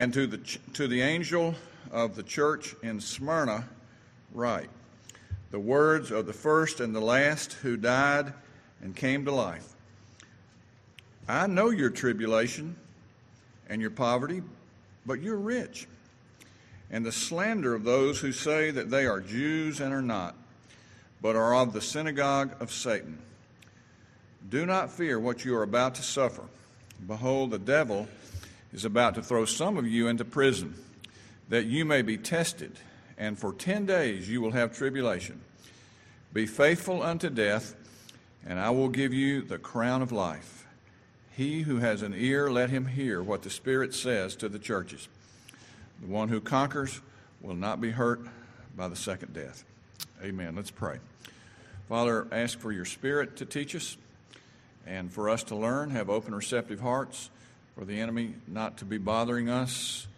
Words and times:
And 0.00 0.14
to 0.14 0.28
the, 0.28 0.38
to 0.74 0.86
the 0.86 1.00
angel 1.00 1.56
of 1.90 2.14
the 2.14 2.22
church 2.22 2.76
in 2.84 3.00
Smyrna, 3.00 3.68
write 4.32 4.70
the 5.50 5.58
words 5.58 6.12
of 6.12 6.24
the 6.24 6.32
first 6.32 6.78
and 6.78 6.94
the 6.94 7.00
last 7.00 7.54
who 7.54 7.76
died 7.76 8.32
and 8.80 8.94
came 8.94 9.24
to 9.24 9.32
life. 9.32 9.74
I 11.28 11.48
know 11.48 11.70
your 11.70 11.90
tribulation 11.90 12.76
and 13.68 13.80
your 13.80 13.90
poverty, 13.90 14.40
but 15.04 15.20
you're 15.20 15.36
rich. 15.36 15.88
And 16.92 17.04
the 17.04 17.10
slander 17.10 17.74
of 17.74 17.82
those 17.82 18.20
who 18.20 18.30
say 18.30 18.70
that 18.70 18.90
they 18.90 19.04
are 19.04 19.20
Jews 19.20 19.80
and 19.80 19.92
are 19.92 20.00
not, 20.00 20.36
but 21.20 21.34
are 21.34 21.56
of 21.56 21.72
the 21.72 21.80
synagogue 21.80 22.52
of 22.60 22.70
Satan. 22.70 23.18
Do 24.48 24.64
not 24.64 24.92
fear 24.92 25.18
what 25.18 25.44
you 25.44 25.56
are 25.56 25.64
about 25.64 25.96
to 25.96 26.04
suffer. 26.04 26.44
Behold, 27.04 27.50
the 27.50 27.58
devil 27.58 28.06
is 28.72 28.84
about 28.84 29.14
to 29.14 29.22
throw 29.22 29.44
some 29.44 29.76
of 29.76 29.86
you 29.86 30.08
into 30.08 30.24
prison, 30.24 30.74
that 31.48 31.66
you 31.66 31.84
may 31.84 32.02
be 32.02 32.16
tested, 32.16 32.72
and 33.16 33.38
for 33.38 33.52
ten 33.52 33.86
days 33.86 34.28
you 34.28 34.40
will 34.40 34.52
have 34.52 34.76
tribulation. 34.76 35.40
Be 36.32 36.46
faithful 36.46 37.02
unto 37.02 37.30
death, 37.30 37.74
and 38.46 38.58
I 38.60 38.70
will 38.70 38.88
give 38.88 39.14
you 39.14 39.42
the 39.42 39.58
crown 39.58 40.02
of 40.02 40.12
life. 40.12 40.66
He 41.36 41.62
who 41.62 41.76
has 41.78 42.02
an 42.02 42.14
ear, 42.16 42.50
let 42.50 42.70
him 42.70 42.86
hear 42.86 43.22
what 43.22 43.42
the 43.42 43.50
Spirit 43.50 43.94
says 43.94 44.36
to 44.36 44.48
the 44.48 44.58
churches. 44.58 45.08
The 46.00 46.08
one 46.08 46.28
who 46.28 46.40
conquers 46.40 47.00
will 47.40 47.54
not 47.54 47.80
be 47.80 47.90
hurt 47.90 48.20
by 48.76 48.88
the 48.88 48.96
second 48.96 49.34
death. 49.34 49.64
Amen. 50.22 50.56
Let's 50.56 50.70
pray. 50.70 50.98
Father, 51.88 52.26
ask 52.30 52.58
for 52.58 52.72
your 52.72 52.84
Spirit 52.84 53.36
to 53.36 53.46
teach 53.46 53.74
us 53.74 53.96
and 54.86 55.12
for 55.12 55.28
us 55.28 55.44
to 55.44 55.56
learn, 55.56 55.90
have 55.90 56.10
open, 56.10 56.34
receptive 56.34 56.80
hearts, 56.80 57.30
for 57.78 57.84
the 57.84 58.00
enemy 58.00 58.34
not 58.48 58.78
to 58.78 58.84
be 58.84 58.98
bothering 58.98 59.48
us. 59.48 60.08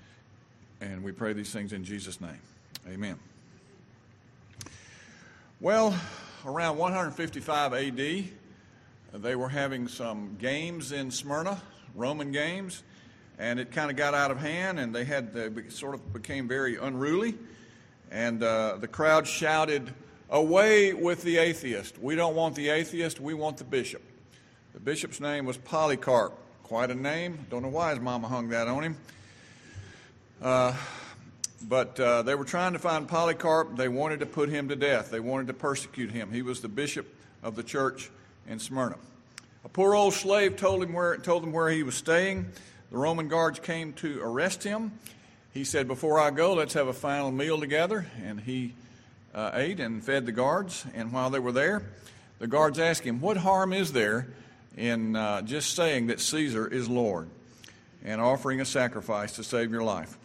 And 0.81 1.05
we 1.05 1.13
pray 1.13 1.35
these 1.35 1.53
things 1.53 1.75
in 1.75 1.85
Jesus' 1.85 2.19
name. 2.19 2.41
Amen. 2.89 3.19
Well, 5.61 5.95
around 6.47 6.79
155 6.79 7.75
AD, 7.75 8.25
they 9.13 9.37
were 9.37 9.51
having 9.51 9.89
some 9.89 10.39
games 10.41 10.91
in 10.93 11.11
Smyrna, 11.11 11.61
Roman 11.95 12.33
games, 12.33 12.83
and 13.39 13.61
it 13.61 13.73
kind 13.73 13.91
of 13.91 13.97
got 13.99 14.15
out 14.15 14.31
of 14.31 14.39
hand, 14.39 14.79
and 14.79 14.95
they 14.95 15.05
had 15.05 15.35
they 15.35 15.51
sort 15.69 15.95
of 15.95 16.15
became 16.15 16.49
very 16.49 16.77
unruly, 16.77 17.37
and 18.11 18.43
uh, 18.43 18.79
the 18.81 18.89
crowd 18.89 19.27
shouted, 19.27 19.93
"Away 20.31 20.95
with 20.95 21.23
the 21.25 21.37
atheist! 21.37 21.99
We 21.99 22.15
don't 22.15 22.35
want 22.35 22.55
the 22.55 22.71
atheist. 22.71 23.21
We 23.21 23.35
want 23.35 23.59
the 23.59 23.65
bishop." 23.65 24.03
The 24.73 24.81
bishop's 24.81 25.21
name 25.21 25.45
was 25.45 25.59
Polycarp. 25.59 26.39
Quite 26.71 26.93
a 26.93 26.95
name. 26.95 27.47
Don't 27.51 27.63
know 27.63 27.69
why 27.69 27.91
his 27.91 27.99
mama 27.99 28.29
hung 28.29 28.51
that 28.51 28.69
on 28.69 28.85
him. 28.85 28.97
Uh, 30.41 30.73
but 31.69 31.99
uh, 31.99 32.23
they 32.23 32.37
were 32.37 32.45
trying 32.45 32.75
to 32.75 32.79
find 32.79 33.09
Polycarp. 33.09 33.77
They 33.77 33.89
wanted 33.89 34.21
to 34.21 34.27
put 34.27 34.51
him 34.51 34.69
to 34.69 34.77
death. 34.77 35.11
They 35.11 35.19
wanted 35.19 35.49
to 35.49 35.53
persecute 35.53 36.13
him. 36.13 36.31
He 36.31 36.43
was 36.43 36.61
the 36.61 36.69
bishop 36.69 37.13
of 37.43 37.57
the 37.57 37.65
church 37.65 38.09
in 38.47 38.61
Smyrna. 38.61 38.95
A 39.65 39.69
poor 39.69 39.97
old 39.97 40.15
slave 40.15 40.55
told 40.55 40.85
him 40.85 40.93
where 40.93 41.17
told 41.17 41.43
them 41.43 41.51
where 41.51 41.71
he 41.71 41.83
was 41.83 41.97
staying. 41.97 42.47
The 42.93 42.99
Roman 42.99 43.27
guards 43.27 43.59
came 43.59 43.93
to 43.95 44.21
arrest 44.23 44.63
him. 44.63 44.93
He 45.53 45.65
said, 45.65 45.89
"Before 45.89 46.21
I 46.21 46.31
go, 46.31 46.55
let's 46.55 46.75
have 46.75 46.87
a 46.87 46.93
final 46.93 47.33
meal 47.33 47.59
together." 47.59 48.07
And 48.25 48.39
he 48.39 48.75
uh, 49.35 49.51
ate 49.55 49.81
and 49.81 50.05
fed 50.05 50.25
the 50.25 50.31
guards. 50.31 50.87
And 50.95 51.11
while 51.13 51.31
they 51.31 51.41
were 51.41 51.51
there, 51.51 51.83
the 52.39 52.47
guards 52.47 52.79
asked 52.79 53.03
him, 53.03 53.21
"What 53.21 53.39
harm 53.39 53.73
is 53.73 53.93
there 53.93 54.29
in 54.77 55.17
uh, 55.17 55.43
just 55.43 55.75
saying 55.75 56.09
that 56.09 56.21
Caesar 56.21 56.67
is 56.67 56.89
Lord 56.89 57.29
and 58.05 58.21
offering 58.21 58.61
a 58.61 58.65
sacrifice 58.65 59.33
to 59.33 59.45
save 59.45 59.71
your 59.71 59.83
life?" 59.83 60.17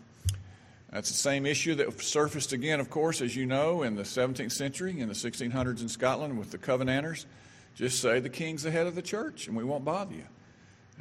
That's 0.95 1.09
the 1.09 1.17
same 1.17 1.45
issue 1.45 1.75
that 1.75 2.01
surfaced 2.01 2.53
again, 2.53 2.79
of 2.79 2.89
course, 2.89 3.19
as 3.19 3.35
you 3.35 3.45
know, 3.45 3.83
in 3.83 3.95
the 3.95 4.03
17th 4.03 4.53
century, 4.53 4.97
in 5.01 5.09
the 5.09 5.13
1600s 5.13 5.81
in 5.81 5.89
Scotland 5.89 6.39
with 6.39 6.51
the 6.51 6.57
Covenanters. 6.57 7.25
Just 7.75 8.01
say 8.01 8.21
the 8.21 8.29
king's 8.29 8.63
the 8.63 8.71
head 8.71 8.87
of 8.87 8.95
the 8.95 9.01
church 9.01 9.47
and 9.47 9.57
we 9.57 9.65
won't 9.65 9.83
bother 9.83 10.15
you. 10.15 10.23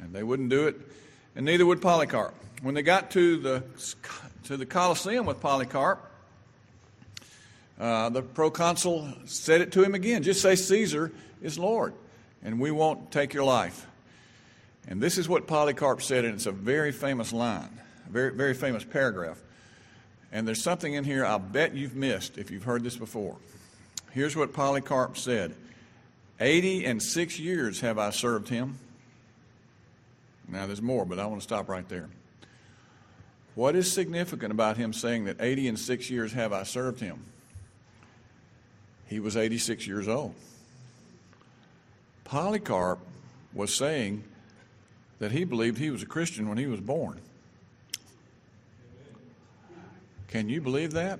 And 0.01 0.13
they 0.13 0.21
wouldn't 0.21 0.49
do 0.49 0.67
it, 0.67 0.75
and 1.33 1.45
neither 1.45 1.65
would 1.65 1.81
Polycarp. 1.81 2.35
When 2.61 2.75
they 2.75 2.81
got 2.81 3.11
to 3.11 3.37
the, 3.37 3.63
to 4.43 4.57
the 4.57 4.65
Colosseum 4.65 5.25
with 5.25 5.39
Polycarp, 5.39 6.11
uh, 7.79 8.09
the 8.09 8.21
proconsul 8.21 9.07
said 9.23 9.61
it 9.61 9.71
to 9.71 9.83
him 9.83 9.95
again 9.95 10.23
just 10.23 10.41
say 10.41 10.55
Caesar 10.55 11.13
is 11.41 11.57
Lord, 11.57 11.93
and 12.45 12.59
we 12.59 12.71
won't 12.71 13.11
take 13.11 13.33
your 13.33 13.43
life. 13.43 13.87
And 14.87 15.01
this 15.01 15.17
is 15.17 15.27
what 15.27 15.47
Polycarp 15.47 16.01
said, 16.01 16.23
and 16.23 16.35
it's 16.35 16.45
a 16.45 16.51
very 16.51 16.91
famous 16.91 17.33
line, 17.33 17.79
a 18.07 18.11
very, 18.11 18.31
very 18.31 18.53
famous 18.53 18.83
paragraph. 18.83 19.41
And 20.31 20.47
there's 20.47 20.63
something 20.63 20.93
in 20.93 21.03
here 21.03 21.25
I'll 21.25 21.39
bet 21.39 21.73
you've 21.73 21.95
missed 21.95 22.37
if 22.37 22.51
you've 22.51 22.63
heard 22.63 22.83
this 22.83 22.95
before. 22.95 23.35
Here's 24.11 24.35
what 24.35 24.53
Polycarp 24.53 25.17
said 25.17 25.55
Eighty 26.39 26.85
and 26.85 27.01
six 27.01 27.39
years 27.39 27.79
have 27.81 27.97
I 27.97 28.11
served 28.11 28.49
him. 28.49 28.77
Now, 30.47 30.67
there's 30.67 30.81
more, 30.81 31.05
but 31.05 31.17
I 31.17 31.25
want 31.25 31.41
to 31.41 31.43
stop 31.43 31.67
right 31.67 31.87
there. 31.89 32.07
What 33.55 33.75
is 33.75 33.91
significant 33.91 34.51
about 34.51 34.77
him 34.77 34.93
saying 34.93 35.25
that 35.25 35.41
80 35.41 35.69
and 35.69 35.79
six 35.79 36.09
years 36.09 36.33
have 36.33 36.53
I 36.53 36.63
served 36.63 36.99
him? 36.99 37.23
He 39.07 39.19
was 39.19 39.35
86 39.35 39.87
years 39.87 40.07
old. 40.07 40.35
Polycarp 42.25 42.99
was 43.53 43.73
saying 43.73 44.23
that 45.19 45.31
he 45.31 45.45
believed 45.45 45.77
he 45.77 45.89
was 45.89 46.03
a 46.03 46.05
Christian 46.05 46.49
when 46.49 46.57
he 46.57 46.65
was 46.65 46.81
born. 46.81 47.21
Can 50.27 50.49
you 50.49 50.59
believe 50.59 50.91
that? 50.93 51.19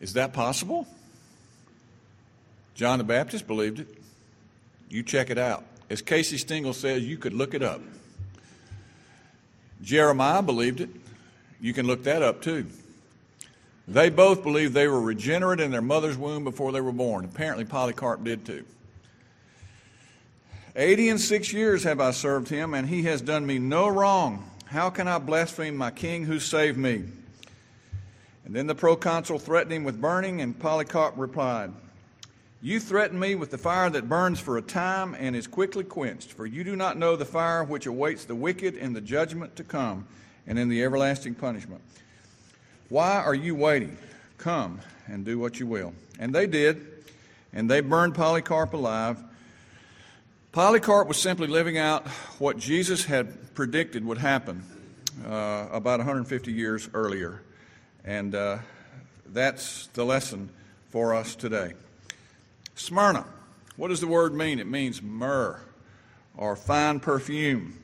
Is 0.00 0.14
that 0.14 0.32
possible? 0.32 0.86
John 2.74 2.98
the 2.98 3.04
Baptist 3.04 3.46
believed 3.46 3.80
it. 3.80 3.88
You 4.88 5.02
check 5.02 5.28
it 5.28 5.36
out. 5.36 5.64
As 5.90 6.00
Casey 6.00 6.38
Stengel 6.38 6.72
says, 6.72 7.02
you 7.02 7.18
could 7.18 7.34
look 7.34 7.52
it 7.52 7.62
up. 7.62 7.82
Jeremiah 9.82 10.42
believed 10.42 10.80
it. 10.80 10.88
You 11.60 11.74
can 11.74 11.86
look 11.86 12.04
that 12.04 12.22
up 12.22 12.40
too. 12.40 12.66
They 13.86 14.08
both 14.08 14.42
believed 14.42 14.72
they 14.72 14.88
were 14.88 15.00
regenerate 15.00 15.60
in 15.60 15.70
their 15.70 15.82
mother's 15.82 16.16
womb 16.16 16.44
before 16.44 16.72
they 16.72 16.80
were 16.80 16.92
born. 16.92 17.24
Apparently, 17.24 17.64
Polycarp 17.64 18.24
did 18.24 18.46
too. 18.46 18.64
Eighty 20.76 21.08
and 21.08 21.20
six 21.20 21.52
years 21.52 21.82
have 21.82 22.00
I 22.00 22.12
served 22.12 22.48
him, 22.48 22.74
and 22.74 22.88
he 22.88 23.02
has 23.02 23.20
done 23.20 23.44
me 23.44 23.58
no 23.58 23.88
wrong. 23.88 24.48
How 24.66 24.88
can 24.88 25.08
I 25.08 25.18
blaspheme 25.18 25.76
my 25.76 25.90
king 25.90 26.24
who 26.24 26.38
saved 26.38 26.78
me? 26.78 27.04
And 28.44 28.54
then 28.54 28.68
the 28.68 28.74
proconsul 28.76 29.40
threatened 29.40 29.72
him 29.72 29.84
with 29.84 30.00
burning, 30.00 30.40
and 30.40 30.56
Polycarp 30.56 31.14
replied, 31.16 31.72
You 32.62 32.78
threaten 32.78 33.18
me 33.18 33.34
with 33.34 33.50
the 33.50 33.58
fire 33.58 33.90
that 33.90 34.08
burns 34.08 34.38
for 34.38 34.58
a 34.58 34.62
time 34.62 35.16
and 35.18 35.34
is 35.34 35.48
quickly 35.48 35.82
quenched, 35.82 36.32
for 36.32 36.46
you 36.46 36.62
do 36.62 36.76
not 36.76 36.96
know 36.96 37.16
the 37.16 37.24
fire 37.24 37.64
which 37.64 37.86
awaits 37.86 38.24
the 38.24 38.36
wicked 38.36 38.76
in 38.76 38.92
the 38.92 39.00
judgment 39.00 39.56
to 39.56 39.64
come 39.64 40.06
and 40.46 40.56
in 40.56 40.68
the 40.68 40.84
everlasting 40.84 41.34
punishment. 41.34 41.80
Why 42.88 43.16
are 43.16 43.34
you 43.34 43.56
waiting? 43.56 43.98
Come 44.38 44.80
and 45.08 45.24
do 45.24 45.36
what 45.38 45.58
you 45.58 45.66
will. 45.66 45.94
And 46.20 46.32
they 46.32 46.46
did, 46.46 47.04
and 47.52 47.68
they 47.68 47.80
burned 47.80 48.14
Polycarp 48.14 48.72
alive. 48.72 49.18
Polycarp 50.52 51.06
was 51.06 51.16
simply 51.16 51.46
living 51.46 51.78
out 51.78 52.08
what 52.40 52.58
Jesus 52.58 53.04
had 53.04 53.54
predicted 53.54 54.04
would 54.04 54.18
happen 54.18 54.64
uh, 55.24 55.68
about 55.70 56.00
150 56.00 56.52
years 56.52 56.90
earlier. 56.92 57.40
And 58.04 58.34
uh, 58.34 58.58
that's 59.26 59.86
the 59.92 60.04
lesson 60.04 60.50
for 60.88 61.14
us 61.14 61.36
today. 61.36 61.74
Smyrna. 62.74 63.26
What 63.76 63.88
does 63.88 64.00
the 64.00 64.08
word 64.08 64.34
mean? 64.34 64.58
It 64.58 64.66
means 64.66 65.00
myrrh 65.00 65.60
or 66.36 66.56
fine 66.56 66.98
perfume. 66.98 67.78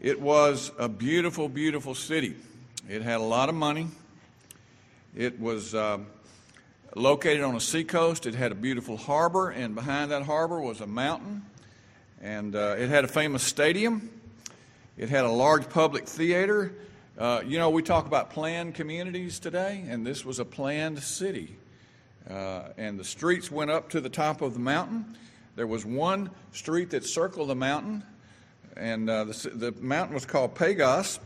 It 0.00 0.20
was 0.20 0.72
a 0.76 0.88
beautiful, 0.88 1.48
beautiful 1.48 1.94
city. 1.94 2.34
It 2.88 3.02
had 3.02 3.20
a 3.20 3.24
lot 3.24 3.48
of 3.48 3.54
money. 3.54 3.86
It 5.14 5.38
was 5.38 5.72
uh, 5.72 5.98
located 6.94 7.42
on 7.42 7.54
a 7.56 7.60
seacoast. 7.60 8.26
It 8.26 8.34
had 8.34 8.52
a 8.52 8.54
beautiful 8.54 8.96
harbor, 8.96 9.50
and 9.50 9.74
behind 9.74 10.10
that 10.10 10.22
harbor 10.22 10.60
was 10.60 10.80
a 10.80 10.86
mountain. 10.86 11.44
And 12.22 12.54
uh, 12.54 12.76
it 12.78 12.88
had 12.88 13.04
a 13.04 13.08
famous 13.08 13.42
stadium. 13.42 14.10
It 14.96 15.08
had 15.08 15.24
a 15.24 15.30
large 15.30 15.68
public 15.68 16.06
theater. 16.06 16.72
Uh, 17.18 17.42
you 17.44 17.58
know, 17.58 17.70
we 17.70 17.82
talk 17.82 18.06
about 18.06 18.30
planned 18.30 18.74
communities 18.74 19.38
today, 19.38 19.84
and 19.88 20.06
this 20.06 20.24
was 20.24 20.38
a 20.38 20.44
planned 20.44 21.02
city. 21.02 21.56
Uh, 22.28 22.68
and 22.78 22.98
the 22.98 23.04
streets 23.04 23.50
went 23.50 23.70
up 23.70 23.90
to 23.90 24.00
the 24.00 24.08
top 24.08 24.40
of 24.40 24.54
the 24.54 24.60
mountain. 24.60 25.16
There 25.56 25.66
was 25.66 25.84
one 25.84 26.30
street 26.52 26.90
that 26.90 27.04
circled 27.04 27.50
the 27.50 27.54
mountain, 27.54 28.02
and 28.76 29.08
uh, 29.10 29.24
the, 29.24 29.50
the, 29.54 29.72
mountain 29.80 30.14
was 30.14 30.26
called 30.26 30.54
Pagos. 30.54 31.20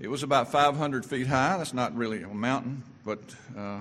It 0.00 0.08
was 0.08 0.22
about 0.22 0.50
500 0.50 1.06
feet 1.06 1.26
high. 1.26 1.56
That's 1.56 1.72
not 1.72 1.96
really 1.96 2.22
a 2.22 2.28
mountain, 2.28 2.82
but 3.04 3.20
uh, 3.56 3.80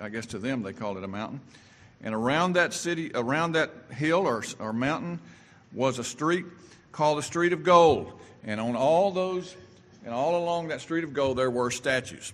I 0.00 0.08
guess 0.08 0.26
to 0.26 0.38
them 0.38 0.62
they 0.62 0.72
called 0.72 0.96
it 0.96 1.04
a 1.04 1.08
mountain. 1.08 1.40
And 2.02 2.14
around 2.14 2.52
that 2.52 2.72
city, 2.72 3.10
around 3.14 3.52
that 3.52 3.70
hill 3.90 4.26
or, 4.26 4.44
or 4.58 4.72
mountain, 4.72 5.18
was 5.72 5.98
a 5.98 6.04
street 6.04 6.46
called 6.92 7.18
the 7.18 7.22
Street 7.22 7.52
of 7.52 7.64
Gold. 7.64 8.12
And 8.44 8.60
on 8.60 8.76
all 8.76 9.10
those 9.10 9.56
And 10.04 10.14
all 10.14 10.42
along 10.42 10.68
that 10.68 10.80
street 10.80 11.04
of 11.04 11.12
gold, 11.12 11.36
there 11.36 11.50
were 11.50 11.70
statues. 11.70 12.32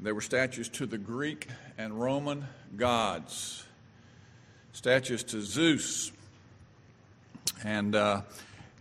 There 0.00 0.14
were 0.14 0.20
statues 0.20 0.68
to 0.70 0.86
the 0.86 0.98
Greek 0.98 1.46
and 1.78 2.00
Roman 2.00 2.46
gods, 2.76 3.64
statues 4.72 5.22
to 5.24 5.40
Zeus 5.40 6.10
and 7.64 7.94
uh, 7.94 8.22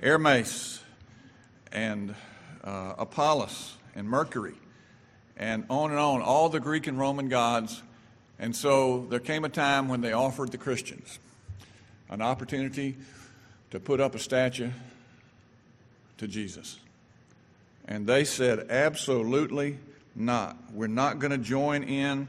Hermes 0.02 0.82
and 1.72 2.16
uh, 2.64 2.96
Apollos 2.98 3.76
and 3.96 4.10
Mercury 4.10 4.56
and 5.38 5.66
on 5.70 5.92
and 5.92 6.00
on, 6.00 6.22
all 6.22 6.50
the 6.50 6.60
Greek 6.60 6.88
and 6.88 6.98
Roman 6.98 7.30
gods. 7.30 7.84
And 8.40 8.56
so 8.56 9.06
there 9.10 9.20
came 9.20 9.46
a 9.46 9.50
time 9.50 9.88
when 9.88 10.02
they 10.02 10.14
offered 10.14 10.52
the 10.52 10.58
Christians 10.58 11.20
an 12.10 12.22
opportunity 12.22 12.96
to 13.72 13.80
put 13.80 14.00
up 14.00 14.16
a 14.16 14.20
statue 14.20 14.70
to 16.18 16.28
Jesus. 16.28 16.80
And 17.88 18.08
they 18.08 18.24
said, 18.24 18.68
absolutely 18.70 19.78
not. 20.16 20.58
We're 20.74 20.88
not 20.88 21.20
going 21.20 21.32
to 21.32 21.38
join 21.38 21.84
in 21.84 22.28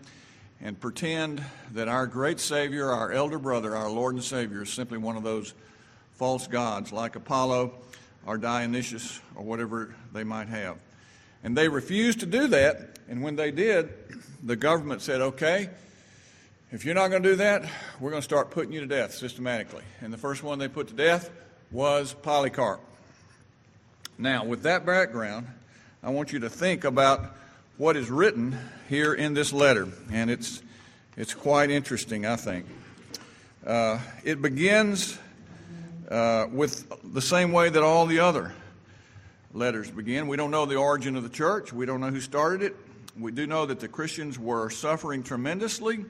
and 0.61 0.81
pretend 0.81 1.45
that 1.73 1.89
our 1.89 2.07
great 2.07 2.41
Savior, 2.41 2.91
our 2.91 3.13
elder 3.13 3.39
brother, 3.39 3.77
our 3.77 3.91
Lord 3.91 4.15
and 4.15 4.25
Savior, 4.25 4.63
is 4.63 4.73
simply 4.73 4.99
one 4.99 5.17
of 5.17 5.23
those 5.23 5.55
false 6.15 6.47
gods 6.47 6.93
like 6.93 7.17
Apollo 7.17 7.75
or 8.27 8.39
Dionysius 8.39 9.21
or 9.35 9.45
whatever 9.45 9.95
they 10.13 10.25
might 10.25 10.49
have. 10.49 10.79
And 11.45 11.57
they 11.57 11.69
refused 11.69 12.21
to 12.21 12.27
do 12.27 12.49
that. 12.49 12.99
And 13.09 13.23
when 13.23 13.37
they 13.37 13.51
did, 13.51 13.91
the 14.43 14.57
government 14.57 15.03
said, 15.03 15.21
okay, 15.21 15.71
if 16.73 16.85
you're 16.85 16.95
not 16.95 17.09
going 17.09 17.23
to 17.23 17.29
do 17.29 17.37
that, 17.37 17.65
we're 18.01 18.11
going 18.11 18.21
to 18.21 18.25
start 18.25 18.51
putting 18.51 18.73
you 18.73 18.81
to 18.81 18.87
death 18.87 19.15
systematically. 19.15 19.85
And 20.01 20.13
the 20.13 20.19
first 20.19 20.43
one 20.43 20.59
they 20.59 20.67
put 20.67 20.89
to 20.89 20.95
death 20.95 21.31
was 21.71 22.13
Polycarp. 22.13 22.81
Now, 24.19 24.45
with 24.45 24.63
that 24.65 24.85
background, 24.85 25.47
I 26.03 26.11
want 26.11 26.33
you 26.33 26.41
to 26.41 26.51
think 26.51 26.83
about 26.85 27.37
what 27.77 27.97
is 27.97 28.11
written 28.11 28.59
here 28.89 29.15
in 29.15 29.35
this 29.35 29.53
letter. 29.53 29.87
And 30.11 30.29
it's, 30.29 30.61
it's 31.17 31.35
quite 31.35 31.71
interesting, 31.71 32.27
I 32.27 32.35
think. 32.35 32.67
Uh, 33.65 34.01
it 34.25 34.43
begins 34.43 35.19
uh, 36.11 36.47
with 36.51 36.93
the 37.13 37.23
same 37.23 37.53
way 37.53 37.69
that 37.69 37.83
all 37.83 38.07
the 38.07 38.19
other 38.19 38.53
letters 39.53 39.89
begin. 39.89 40.27
We 40.27 40.37
don't 40.37 40.51
know 40.51 40.67
the 40.67 40.77
origin 40.77 41.15
of 41.15 41.23
the 41.23 41.29
church, 41.29 41.73
we 41.73 41.87
don't 41.87 42.01
know 42.01 42.11
who 42.11 42.21
started 42.21 42.63
it. 42.63 42.77
We 43.19 43.33
do 43.33 43.47
know 43.47 43.67
that 43.67 43.81
the 43.81 43.89
Christians 43.89 44.39
were 44.39 44.69
suffering 44.69 45.23
tremendously, 45.23 46.05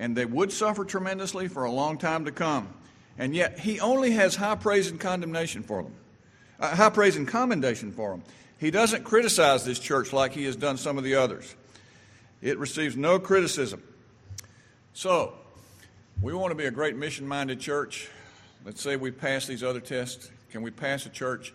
and 0.00 0.16
they 0.16 0.24
would 0.24 0.50
suffer 0.50 0.84
tremendously 0.84 1.46
for 1.46 1.64
a 1.64 1.70
long 1.70 1.98
time 1.98 2.24
to 2.24 2.32
come. 2.32 2.72
And 3.18 3.36
yet, 3.36 3.58
he 3.58 3.78
only 3.80 4.12
has 4.12 4.34
high 4.34 4.54
praise 4.54 4.90
and 4.90 4.98
condemnation 4.98 5.62
for 5.62 5.82
them, 5.82 5.92
uh, 6.58 6.74
high 6.74 6.88
praise 6.88 7.16
and 7.16 7.28
commendation 7.28 7.92
for 7.92 8.10
them. 8.10 8.22
He 8.58 8.70
doesn't 8.70 9.04
criticize 9.04 9.64
this 9.64 9.78
church 9.78 10.12
like 10.12 10.32
he 10.32 10.44
has 10.44 10.56
done 10.56 10.78
some 10.78 10.96
of 10.96 11.04
the 11.04 11.16
others. 11.16 11.54
It 12.40 12.58
receives 12.58 12.96
no 12.96 13.18
criticism. 13.18 13.82
So, 14.94 15.34
we 16.22 16.32
want 16.32 16.50
to 16.50 16.54
be 16.54 16.64
a 16.64 16.70
great 16.70 16.96
mission 16.96 17.28
minded 17.28 17.60
church. 17.60 18.08
Let's 18.64 18.80
say 18.80 18.96
we 18.96 19.10
pass 19.10 19.46
these 19.46 19.62
other 19.62 19.80
tests. 19.80 20.30
Can 20.50 20.62
we 20.62 20.70
pass 20.70 21.04
a 21.04 21.10
church, 21.10 21.52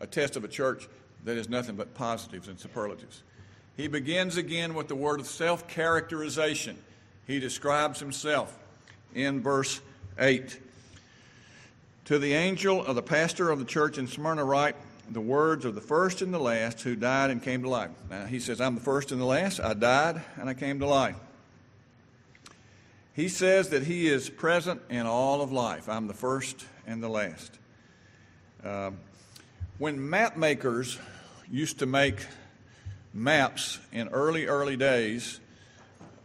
a 0.00 0.06
test 0.06 0.36
of 0.36 0.42
a 0.42 0.48
church 0.48 0.88
that 1.24 1.36
is 1.36 1.48
nothing 1.48 1.76
but 1.76 1.94
positives 1.94 2.48
and 2.48 2.58
superlatives? 2.58 3.22
He 3.76 3.86
begins 3.86 4.36
again 4.36 4.74
with 4.74 4.88
the 4.88 4.96
word 4.96 5.20
of 5.20 5.26
self 5.26 5.68
characterization. 5.68 6.76
He 7.26 7.40
describes 7.40 8.00
himself 8.00 8.56
in 9.14 9.40
verse 9.40 9.80
8. 10.18 10.60
To 12.06 12.18
the 12.18 12.34
angel 12.34 12.84
of 12.84 12.96
the 12.96 13.02
pastor 13.02 13.50
of 13.50 13.58
the 13.58 13.64
church 13.64 13.96
in 13.96 14.06
Smyrna, 14.06 14.44
write 14.44 14.76
the 15.10 15.20
words 15.20 15.64
of 15.64 15.74
the 15.74 15.80
first 15.80 16.22
and 16.22 16.32
the 16.32 16.38
last 16.38 16.82
who 16.82 16.96
died 16.96 17.30
and 17.30 17.42
came 17.42 17.62
to 17.62 17.68
life. 17.68 17.90
Now, 18.10 18.26
he 18.26 18.40
says, 18.40 18.60
I'm 18.60 18.74
the 18.74 18.80
first 18.80 19.12
and 19.12 19.20
the 19.20 19.26
last. 19.26 19.60
I 19.60 19.74
died 19.74 20.22
and 20.38 20.48
I 20.48 20.54
came 20.54 20.80
to 20.80 20.86
life. 20.86 21.16
He 23.14 23.28
says 23.28 23.68
that 23.70 23.84
he 23.84 24.08
is 24.08 24.28
present 24.28 24.82
in 24.90 25.06
all 25.06 25.40
of 25.40 25.52
life. 25.52 25.88
I'm 25.88 26.08
the 26.08 26.14
first 26.14 26.66
and 26.86 27.02
the 27.02 27.08
last. 27.08 27.58
Uh, 28.62 28.90
when 29.78 30.10
map 30.10 30.36
makers 30.36 30.98
used 31.50 31.78
to 31.78 31.86
make 31.86 32.16
maps 33.12 33.78
in 33.92 34.08
early, 34.08 34.46
early 34.46 34.76
days, 34.76 35.38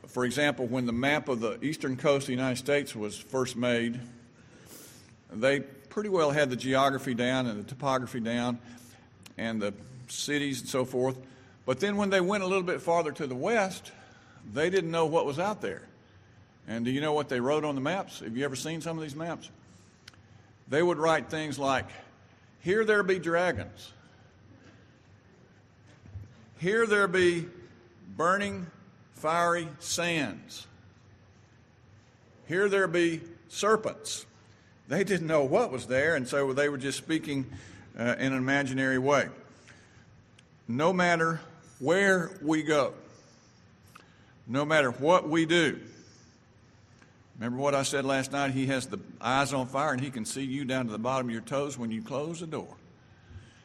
for 0.10 0.26
example, 0.26 0.66
when 0.66 0.88
the 0.88 0.94
map 0.94 1.30
of 1.30 1.40
the 1.40 1.64
eastern 1.64 1.96
coast 1.96 2.24
of 2.24 2.28
the 2.28 2.34
United 2.34 2.58
States 2.58 2.96
was 2.96 3.16
first 3.16 3.56
made, 3.56 4.00
they 5.32 5.60
pretty 5.60 6.10
well 6.10 6.32
had 6.32 6.50
the 6.50 6.56
geography 6.56 7.14
down 7.14 7.46
and 7.46 7.64
the 7.64 7.68
topography 7.68 8.20
down 8.20 8.58
and 9.38 9.62
the 9.62 9.74
cities 10.08 10.62
and 10.62 10.70
so 10.70 10.84
forth. 10.84 11.16
But 11.66 11.80
then 11.80 11.96
when 11.96 12.10
they 12.10 12.22
went 12.22 12.44
a 12.44 12.48
little 12.48 12.64
bit 12.64 12.82
farther 12.82 13.12
to 13.12 13.28
the 13.28 13.36
west, 13.36 13.92
they 14.52 14.72
didn't 14.72 14.90
know 14.90 15.06
what 15.06 15.28
was 15.28 15.38
out 15.38 15.62
there. 15.62 15.84
And 16.68 16.86
do 16.86 16.92
you 16.92 17.02
know 17.02 17.14
what 17.14 17.30
they 17.30 17.40
wrote 17.40 17.64
on 17.64 17.76
the 17.76 17.82
maps? 17.82 18.20
Have 18.22 18.36
you 18.36 18.46
ever 18.46 18.56
seen 18.56 18.82
some 18.82 18.98
of 18.98 19.04
these 19.04 19.16
maps? 19.16 19.50
They 20.68 20.82
would 20.82 20.98
write 20.98 21.30
things 21.30 21.60
like, 21.60 21.86
Here 22.62 22.84
there 22.84 23.04
be 23.04 23.20
dragons. 23.20 23.94
Here 26.58 26.88
there 26.88 27.08
be 27.08 27.46
burning 28.18 28.66
fiery 29.20 29.68
sands. 29.80 30.68
Here 32.48 32.68
there 32.68 32.88
be 32.88 33.22
serpents. 33.48 34.26
They 34.88 35.04
didn't 35.04 35.28
know 35.28 35.44
what 35.44 35.72
was 35.72 35.86
there, 35.86 36.16
and 36.16 36.28
so 36.28 36.52
they 36.54 36.68
were 36.68 36.78
just 36.78 36.98
speaking 36.98 37.46
uh, 37.98 38.16
in 38.18 38.34
an 38.34 38.40
imaginary 38.40 38.98
way. 38.98 39.30
No 40.68 40.92
matter 40.92 41.42
where 41.80 42.32
we 42.42 42.64
go, 42.64 42.94
no 44.48 44.66
matter 44.66 44.92
what 44.92 45.30
we 45.30 45.46
do, 45.46 45.80
Remember 47.40 47.60
what 47.60 47.74
I 47.74 47.84
said 47.84 48.04
last 48.04 48.34
night? 48.34 48.52
He 48.52 48.66
has 48.66 48.88
the 48.88 49.00
eyes 49.22 49.54
on 49.54 49.66
fire 49.68 49.94
and 49.94 50.02
he 50.02 50.12
can 50.12 50.26
see 50.26 50.44
you 50.44 50.66
down 50.66 50.88
to 50.88 50.92
the 50.92 51.00
bottom 51.00 51.28
of 51.28 51.32
your 51.32 51.42
toes 51.42 51.78
when 51.78 51.90
you 51.90 52.02
close 52.02 52.42
the 52.42 52.48
door. 52.48 52.76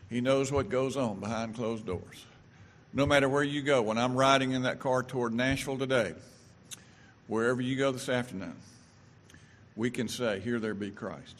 He 0.09 0.21
knows 0.21 0.53
what 0.53 0.69
goes 0.69 0.97
on 0.97 1.19
behind 1.19 1.57
closed 1.57 1.85
doors. 1.85 2.25
No 2.95 3.07
matter 3.07 3.29
where 3.29 3.43
you 3.43 3.61
go, 3.61 3.83
when 3.83 3.99
I'm 3.99 4.15
riding 4.15 4.53
in 4.53 4.63
that 4.63 4.79
car 4.79 5.03
toward 5.03 5.35
Nashville 5.35 5.77
today, 5.77 6.15
wherever 7.27 7.61
you 7.61 7.77
go 7.77 7.91
this 7.91 8.09
afternoon, 8.09 8.55
we 9.75 9.91
can 9.91 10.07
say, 10.07 10.39
Here 10.39 10.61
there 10.61 10.75
be 10.75 10.93
Christ. 10.93 11.37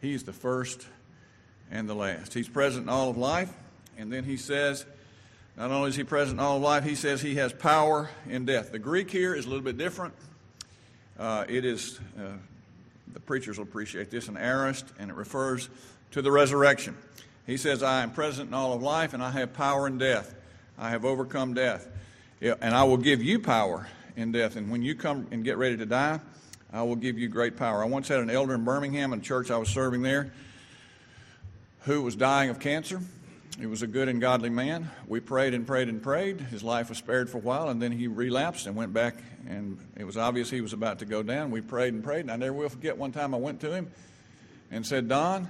He's 0.00 0.22
the 0.22 0.32
first 0.32 0.86
and 1.72 1.88
the 1.88 1.94
last. 1.94 2.34
He's 2.34 2.48
present 2.48 2.84
in 2.84 2.88
all 2.88 3.10
of 3.10 3.16
life. 3.16 3.52
And 3.98 4.12
then 4.12 4.22
he 4.22 4.36
says, 4.36 4.86
not 5.56 5.72
only 5.72 5.88
is 5.88 5.96
he 5.96 6.04
present 6.04 6.38
in 6.38 6.44
all 6.44 6.56
of 6.56 6.62
life, 6.62 6.84
he 6.84 6.94
says 6.94 7.20
he 7.20 7.34
has 7.34 7.52
power 7.52 8.08
in 8.28 8.44
death. 8.44 8.70
The 8.70 8.78
Greek 8.78 9.10
here 9.10 9.34
is 9.34 9.44
a 9.44 9.48
little 9.48 9.64
bit 9.64 9.76
different. 9.76 10.14
Uh, 11.18 11.44
it 11.48 11.64
is, 11.64 11.98
uh, 12.16 12.36
the 13.12 13.18
preachers 13.18 13.58
will 13.58 13.64
appreciate 13.64 14.08
this, 14.08 14.28
an 14.28 14.36
aorist, 14.36 14.86
and 15.00 15.10
it 15.10 15.16
refers 15.16 15.68
to 16.12 16.22
the 16.22 16.30
resurrection. 16.30 16.96
He 17.48 17.56
says, 17.56 17.82
I 17.82 18.02
am 18.02 18.10
present 18.10 18.48
in 18.48 18.54
all 18.54 18.74
of 18.74 18.82
life, 18.82 19.14
and 19.14 19.22
I 19.22 19.30
have 19.30 19.54
power 19.54 19.86
in 19.86 19.96
death. 19.96 20.34
I 20.76 20.90
have 20.90 21.06
overcome 21.06 21.54
death. 21.54 21.88
And 22.42 22.74
I 22.74 22.84
will 22.84 22.98
give 22.98 23.22
you 23.22 23.38
power 23.38 23.88
in 24.16 24.32
death. 24.32 24.56
And 24.56 24.70
when 24.70 24.82
you 24.82 24.94
come 24.94 25.26
and 25.30 25.42
get 25.42 25.56
ready 25.56 25.78
to 25.78 25.86
die, 25.86 26.20
I 26.70 26.82
will 26.82 26.94
give 26.94 27.18
you 27.18 27.26
great 27.28 27.56
power. 27.56 27.82
I 27.82 27.86
once 27.86 28.06
had 28.08 28.20
an 28.20 28.28
elder 28.28 28.54
in 28.54 28.64
Birmingham, 28.64 29.14
in 29.14 29.20
a 29.20 29.22
church 29.22 29.50
I 29.50 29.56
was 29.56 29.70
serving 29.70 30.02
there, 30.02 30.30
who 31.84 32.02
was 32.02 32.14
dying 32.14 32.50
of 32.50 32.60
cancer. 32.60 33.00
He 33.58 33.64
was 33.64 33.80
a 33.80 33.86
good 33.86 34.10
and 34.10 34.20
godly 34.20 34.50
man. 34.50 34.90
We 35.06 35.20
prayed 35.20 35.54
and 35.54 35.66
prayed 35.66 35.88
and 35.88 36.02
prayed. 36.02 36.42
His 36.42 36.62
life 36.62 36.90
was 36.90 36.98
spared 36.98 37.30
for 37.30 37.38
a 37.38 37.40
while, 37.40 37.70
and 37.70 37.80
then 37.80 37.92
he 37.92 38.08
relapsed 38.08 38.66
and 38.66 38.76
went 38.76 38.92
back, 38.92 39.16
and 39.48 39.78
it 39.96 40.04
was 40.04 40.18
obvious 40.18 40.50
he 40.50 40.60
was 40.60 40.74
about 40.74 40.98
to 40.98 41.06
go 41.06 41.22
down. 41.22 41.50
We 41.50 41.62
prayed 41.62 41.94
and 41.94 42.04
prayed, 42.04 42.20
and 42.20 42.30
I 42.30 42.36
never 42.36 42.52
will 42.52 42.68
forget 42.68 42.98
one 42.98 43.10
time 43.10 43.34
I 43.34 43.38
went 43.38 43.62
to 43.62 43.72
him 43.72 43.90
and 44.70 44.84
said, 44.86 45.08
Don, 45.08 45.48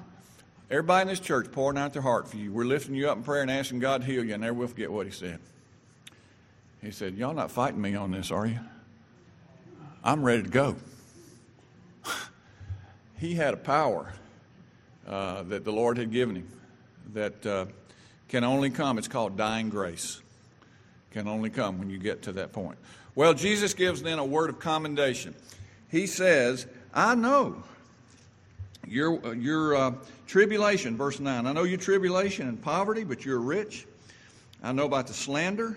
everybody 0.70 1.02
in 1.02 1.08
this 1.08 1.20
church 1.20 1.50
pouring 1.52 1.78
out 1.78 1.92
their 1.92 2.02
heart 2.02 2.28
for 2.28 2.36
you. 2.36 2.52
We're 2.52 2.64
lifting 2.64 2.94
you 2.94 3.08
up 3.10 3.16
in 3.16 3.22
prayer 3.22 3.42
and 3.42 3.50
asking 3.50 3.80
God 3.80 4.02
to 4.02 4.06
heal 4.06 4.24
you. 4.24 4.34
I 4.34 4.36
never 4.36 4.54
will 4.54 4.68
forget 4.68 4.90
what 4.90 5.06
he 5.06 5.12
said. 5.12 5.38
He 6.82 6.90
said, 6.90 7.14
Y'all 7.14 7.34
not 7.34 7.50
fighting 7.50 7.80
me 7.80 7.94
on 7.94 8.10
this, 8.10 8.30
are 8.30 8.46
you? 8.46 8.60
I'm 10.04 10.22
ready 10.22 10.42
to 10.44 10.48
go. 10.48 10.76
he 13.18 13.34
had 13.34 13.54
a 13.54 13.58
power 13.58 14.12
uh, 15.06 15.42
that 15.44 15.64
the 15.64 15.72
Lord 15.72 15.98
had 15.98 16.10
given 16.10 16.36
him 16.36 16.48
that. 17.14 17.46
Uh, 17.46 17.66
can 18.28 18.44
only 18.44 18.70
come. 18.70 18.98
It's 18.98 19.08
called 19.08 19.36
dying 19.36 19.70
grace. 19.70 20.20
Can 21.12 21.26
only 21.26 21.50
come 21.50 21.78
when 21.78 21.90
you 21.90 21.98
get 21.98 22.22
to 22.22 22.32
that 22.32 22.52
point. 22.52 22.78
Well, 23.14 23.34
Jesus 23.34 23.74
gives 23.74 24.02
then 24.02 24.18
a 24.18 24.24
word 24.24 24.50
of 24.50 24.60
commendation. 24.60 25.34
He 25.90 26.06
says, 26.06 26.66
I 26.94 27.14
know 27.14 27.62
your, 28.88 29.34
your 29.34 29.76
uh, 29.76 29.92
tribulation, 30.26 30.96
verse 30.96 31.20
9. 31.20 31.46
I 31.46 31.52
know 31.52 31.64
your 31.64 31.78
tribulation 31.78 32.48
and 32.48 32.60
poverty, 32.60 33.04
but 33.04 33.24
you're 33.24 33.40
rich. 33.40 33.86
I 34.62 34.72
know 34.72 34.86
about 34.86 35.06
the 35.06 35.14
slander, 35.14 35.76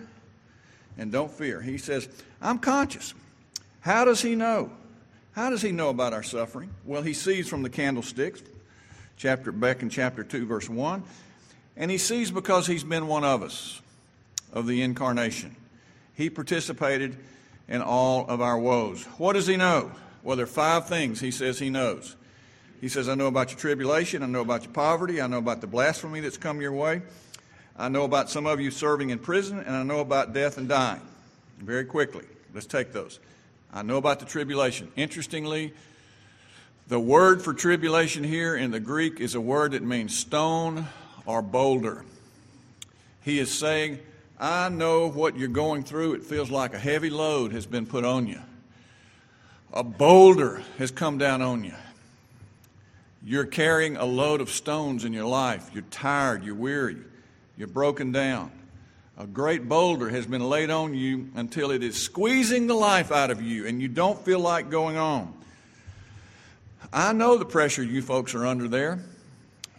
and 0.97 1.11
don't 1.11 1.31
fear. 1.31 1.61
He 1.61 1.77
says, 1.77 2.09
I'm 2.41 2.59
conscious. 2.59 3.13
How 3.81 4.05
does 4.05 4.21
he 4.21 4.35
know? 4.35 4.71
How 5.33 5.49
does 5.49 5.61
he 5.61 5.71
know 5.71 5.89
about 5.89 6.13
our 6.13 6.23
suffering? 6.23 6.69
Well, 6.85 7.01
he 7.01 7.13
sees 7.13 7.47
from 7.47 7.63
the 7.63 7.69
candlesticks, 7.69 8.41
chapter 9.17 9.51
back 9.51 9.81
in 9.81 9.89
chapter 9.89 10.23
2, 10.23 10.45
verse 10.45 10.69
1. 10.69 11.03
And 11.77 11.89
he 11.89 11.97
sees 11.97 12.31
because 12.31 12.67
he's 12.67 12.83
been 12.83 13.07
one 13.07 13.23
of 13.23 13.41
us, 13.41 13.81
of 14.51 14.67
the 14.67 14.81
incarnation. 14.81 15.55
He 16.15 16.29
participated 16.29 17.17
in 17.67 17.81
all 17.81 18.25
of 18.27 18.41
our 18.41 18.59
woes. 18.59 19.05
What 19.17 19.33
does 19.33 19.47
he 19.47 19.55
know? 19.55 19.91
Well, 20.23 20.35
there 20.35 20.43
are 20.43 20.47
five 20.47 20.87
things 20.87 21.19
he 21.19 21.31
says 21.31 21.57
he 21.59 21.69
knows. 21.69 22.15
He 22.81 22.89
says, 22.89 23.07
I 23.07 23.13
know 23.13 23.27
about 23.27 23.51
your 23.51 23.59
tribulation, 23.59 24.23
I 24.23 24.25
know 24.25 24.41
about 24.41 24.63
your 24.63 24.73
poverty, 24.73 25.21
I 25.21 25.27
know 25.27 25.37
about 25.37 25.61
the 25.61 25.67
blasphemy 25.67 26.19
that's 26.19 26.37
come 26.37 26.59
your 26.59 26.73
way, 26.73 27.03
I 27.77 27.89
know 27.89 28.03
about 28.03 28.29
some 28.29 28.47
of 28.47 28.59
you 28.59 28.71
serving 28.71 29.11
in 29.11 29.19
prison, 29.19 29.59
and 29.59 29.75
I 29.75 29.83
know 29.83 29.99
about 29.99 30.33
death 30.33 30.57
and 30.57 30.67
dying. 30.67 31.01
Very 31.59 31.85
quickly, 31.85 32.25
let's 32.55 32.65
take 32.65 32.91
those. 32.91 33.19
I 33.71 33.83
know 33.83 33.97
about 33.97 34.19
the 34.19 34.25
tribulation. 34.25 34.91
Interestingly, 34.95 35.73
the 36.87 36.99
word 36.99 37.43
for 37.43 37.53
tribulation 37.53 38.23
here 38.23 38.55
in 38.55 38.71
the 38.71 38.79
Greek 38.79 39.21
is 39.21 39.35
a 39.35 39.41
word 39.41 39.73
that 39.73 39.83
means 39.83 40.17
stone 40.17 40.87
or 41.27 41.43
boulder. 41.43 42.03
He 43.21 43.37
is 43.37 43.51
saying, 43.51 43.99
I 44.39 44.69
know 44.69 45.07
what 45.07 45.37
you're 45.37 45.47
going 45.47 45.83
through. 45.83 46.15
It 46.15 46.23
feels 46.23 46.49
like 46.49 46.73
a 46.73 46.79
heavy 46.79 47.11
load 47.11 47.51
has 47.51 47.67
been 47.67 47.85
put 47.85 48.03
on 48.03 48.25
you. 48.25 48.41
A 49.71 49.83
boulder 49.83 50.63
has 50.79 50.89
come 50.89 51.19
down 51.19 51.43
on 51.43 51.63
you. 51.63 51.75
You're 53.23 53.45
carrying 53.45 53.97
a 53.97 54.05
load 54.05 54.41
of 54.41 54.49
stones 54.49 55.05
in 55.05 55.13
your 55.13 55.25
life. 55.25 55.69
You're 55.73 55.83
tired, 55.91 56.43
you're 56.43 56.55
weary, 56.55 56.97
you're 57.57 57.67
broken 57.67 58.11
down. 58.11 58.51
A 59.17 59.27
great 59.27 59.69
boulder 59.69 60.09
has 60.09 60.25
been 60.25 60.49
laid 60.49 60.71
on 60.71 60.95
you 60.95 61.29
until 61.35 61.69
it 61.69 61.83
is 61.83 61.95
squeezing 61.95 62.65
the 62.65 62.73
life 62.73 63.11
out 63.11 63.29
of 63.29 63.41
you 63.41 63.67
and 63.67 63.79
you 63.81 63.87
don't 63.87 64.19
feel 64.25 64.39
like 64.39 64.71
going 64.71 64.97
on. 64.97 65.33
I 66.91 67.13
know 67.13 67.37
the 67.37 67.45
pressure 67.45 67.83
you 67.83 68.01
folks 68.01 68.33
are 68.33 68.45
under 68.45 68.67
there 68.67 68.99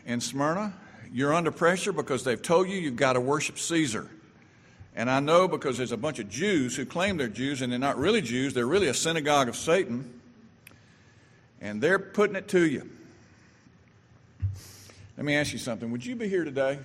in 0.07 0.21
Smyrna. 0.21 0.73
You're 1.13 1.35
under 1.35 1.51
pressure 1.51 1.93
because 1.93 2.23
they've 2.23 2.41
told 2.41 2.69
you 2.69 2.77
you've 2.77 2.97
got 2.97 3.15
to 3.15 3.21
worship 3.21 3.59
Caesar. 3.59 4.09
And 4.95 5.11
I 5.11 5.21
know 5.21 5.49
because 5.49 5.77
there's 5.77 5.93
a 5.93 5.97
bunch 5.97 6.19
of 6.19 6.29
Jews 6.29 6.77
who 6.77 6.85
claim 6.85 7.17
they're 7.17 7.29
Jews 7.29 7.63
and 7.63 7.73
they're 7.73 7.79
not 7.79 7.99
really 7.99 8.23
Jews, 8.23 8.55
they're 8.55 8.67
really 8.67 8.89
a 8.89 8.95
synagogue 8.95 9.49
of 9.49 9.57
Satan. 9.57 10.21
And 11.61 11.83
they're 11.83 11.99
putting 11.99 12.37
it 12.37 12.49
to 12.49 12.65
you. 12.65 12.89
Let 15.23 15.27
me 15.27 15.37
ask 15.37 15.53
you 15.53 15.61
something. 15.61 15.93
Would 15.93 16.05
you 16.05 16.17
be 16.17 16.27
here 16.27 16.43
today 16.43 16.81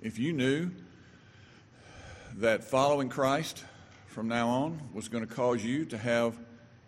if 0.00 0.18
you 0.18 0.32
knew 0.32 0.70
that 2.36 2.64
following 2.64 3.10
Christ 3.10 3.64
from 4.06 4.28
now 4.28 4.48
on 4.48 4.80
was 4.94 5.08
going 5.08 5.26
to 5.26 5.34
cause 5.34 5.62
you 5.62 5.84
to 5.84 5.98
have 5.98 6.38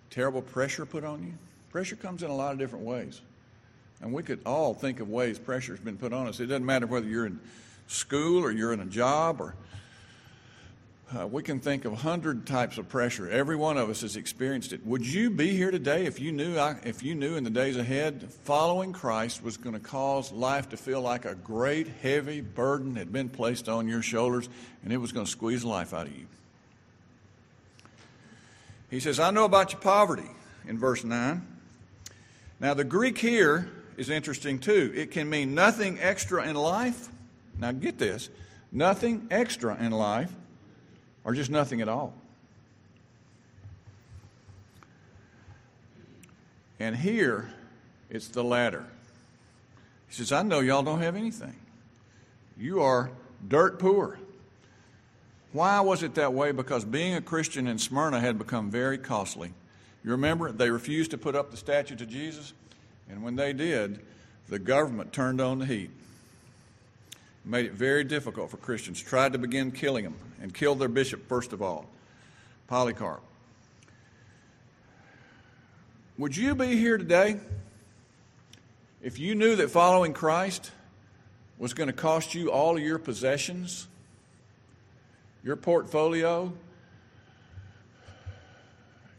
terrible 0.08 0.40
pressure 0.40 0.86
put 0.86 1.04
on 1.04 1.22
you? 1.22 1.34
Pressure 1.68 1.94
comes 1.94 2.22
in 2.22 2.30
a 2.30 2.34
lot 2.34 2.54
of 2.54 2.58
different 2.58 2.86
ways. 2.86 3.20
And 4.00 4.14
we 4.14 4.22
could 4.22 4.40
all 4.46 4.72
think 4.72 5.00
of 5.00 5.10
ways 5.10 5.38
pressure 5.38 5.74
has 5.74 5.80
been 5.80 5.98
put 5.98 6.14
on 6.14 6.26
us. 6.26 6.40
It 6.40 6.46
doesn't 6.46 6.64
matter 6.64 6.86
whether 6.86 7.06
you're 7.06 7.26
in 7.26 7.38
school 7.86 8.42
or 8.42 8.50
you're 8.50 8.72
in 8.72 8.80
a 8.80 8.86
job 8.86 9.42
or 9.42 9.54
uh, 11.18 11.26
we 11.26 11.42
can 11.42 11.58
think 11.58 11.84
of 11.84 11.92
a 11.92 11.96
hundred 11.96 12.46
types 12.46 12.78
of 12.78 12.88
pressure. 12.88 13.28
Every 13.28 13.56
one 13.56 13.76
of 13.76 13.90
us 13.90 14.02
has 14.02 14.16
experienced 14.16 14.72
it. 14.72 14.86
Would 14.86 15.04
you 15.04 15.30
be 15.30 15.56
here 15.56 15.70
today 15.70 16.06
if 16.06 16.20
you 16.20 16.30
knew 16.30 16.56
if 16.84 17.02
you 17.02 17.16
knew 17.16 17.36
in 17.36 17.42
the 17.42 17.50
days 17.50 17.76
ahead 17.76 18.32
following 18.44 18.92
Christ 18.92 19.42
was 19.42 19.56
going 19.56 19.74
to 19.74 19.80
cause 19.80 20.30
life 20.30 20.68
to 20.68 20.76
feel 20.76 21.00
like 21.00 21.24
a 21.24 21.34
great 21.34 21.88
heavy 21.88 22.40
burden 22.40 22.94
had 22.94 23.12
been 23.12 23.28
placed 23.28 23.68
on 23.68 23.88
your 23.88 24.02
shoulders 24.02 24.48
and 24.84 24.92
it 24.92 24.98
was 24.98 25.10
going 25.10 25.26
to 25.26 25.30
squeeze 25.30 25.64
life 25.64 25.92
out 25.92 26.06
of 26.06 26.16
you? 26.16 26.26
He 28.88 29.00
says, 29.00 29.18
"I 29.18 29.30
know 29.30 29.44
about 29.44 29.72
your 29.72 29.80
poverty." 29.80 30.30
In 30.68 30.78
verse 30.78 31.02
nine. 31.02 31.44
Now 32.60 32.74
the 32.74 32.84
Greek 32.84 33.18
here 33.18 33.68
is 33.96 34.10
interesting 34.10 34.60
too. 34.60 34.92
It 34.94 35.10
can 35.10 35.28
mean 35.28 35.54
nothing 35.54 35.98
extra 35.98 36.46
in 36.48 36.54
life. 36.54 37.08
Now 37.58 37.72
get 37.72 37.98
this: 37.98 38.28
nothing 38.70 39.26
extra 39.30 39.76
in 39.82 39.90
life 39.90 40.30
or 41.24 41.34
just 41.34 41.50
nothing 41.50 41.80
at 41.80 41.88
all. 41.88 42.14
And 46.78 46.96
here, 46.96 47.50
it's 48.08 48.28
the 48.28 48.42
latter. 48.42 48.86
He 50.08 50.14
says, 50.14 50.32
I 50.32 50.42
know 50.42 50.60
y'all 50.60 50.82
don't 50.82 51.02
have 51.02 51.14
anything. 51.14 51.54
You 52.56 52.82
are 52.82 53.10
dirt 53.46 53.78
poor. 53.78 54.18
Why 55.52 55.80
was 55.80 56.02
it 56.02 56.14
that 56.14 56.32
way? 56.32 56.52
Because 56.52 56.84
being 56.84 57.14
a 57.14 57.20
Christian 57.20 57.66
in 57.66 57.78
Smyrna 57.78 58.20
had 58.20 58.38
become 58.38 58.70
very 58.70 58.98
costly. 58.98 59.52
You 60.02 60.12
remember, 60.12 60.52
they 60.52 60.70
refused 60.70 61.10
to 61.10 61.18
put 61.18 61.36
up 61.36 61.50
the 61.50 61.56
statue 61.56 61.96
to 61.96 62.06
Jesus, 62.06 62.54
and 63.10 63.22
when 63.22 63.36
they 63.36 63.52
did, 63.52 64.00
the 64.48 64.58
government 64.58 65.12
turned 65.12 65.40
on 65.40 65.58
the 65.58 65.66
heat 65.66 65.90
made 67.44 67.66
it 67.66 67.72
very 67.72 68.04
difficult 68.04 68.50
for 68.50 68.56
Christians, 68.58 69.00
tried 69.00 69.32
to 69.32 69.38
begin 69.38 69.72
killing 69.72 70.04
them, 70.04 70.16
and 70.40 70.52
killed 70.52 70.78
their 70.78 70.88
bishop 70.88 71.26
first 71.28 71.52
of 71.52 71.62
all, 71.62 71.86
Polycarp. 72.68 73.22
Would 76.18 76.36
you 76.36 76.54
be 76.54 76.76
here 76.76 76.98
today 76.98 77.40
if 79.02 79.18
you 79.18 79.34
knew 79.34 79.56
that 79.56 79.70
following 79.70 80.12
Christ 80.12 80.70
was 81.58 81.72
going 81.72 81.86
to 81.86 81.94
cost 81.94 82.34
you 82.34 82.50
all 82.52 82.76
of 82.76 82.82
your 82.82 82.98
possessions, 82.98 83.88
your 85.42 85.56
portfolio, 85.56 86.52